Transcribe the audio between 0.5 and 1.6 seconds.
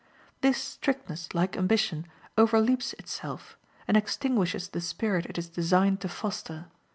strictness, like